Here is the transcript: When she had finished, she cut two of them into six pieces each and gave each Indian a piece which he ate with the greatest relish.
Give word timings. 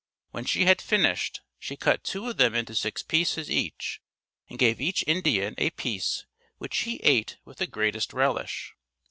When 0.31 0.45
she 0.45 0.65
had 0.65 0.81
finished, 0.81 1.41
she 1.59 1.77
cut 1.77 2.03
two 2.03 2.27
of 2.27 2.37
them 2.37 2.55
into 2.55 2.73
six 2.73 3.03
pieces 3.03 3.51
each 3.51 4.01
and 4.49 4.57
gave 4.57 4.81
each 4.81 5.03
Indian 5.05 5.53
a 5.59 5.69
piece 5.69 6.25
which 6.57 6.75
he 6.79 6.95
ate 7.03 7.37
with 7.45 7.59
the 7.59 7.67
greatest 7.67 8.11
relish. 8.11 8.73